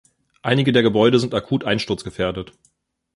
Einige 0.41 0.71
der 0.71 0.81
Gebäude 0.81 1.19
sind 1.19 1.35
akut 1.35 1.63
einsturzgefährdet. 1.63 2.53